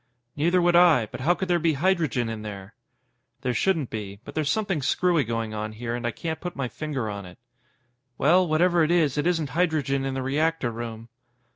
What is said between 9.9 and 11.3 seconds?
in the reactor room."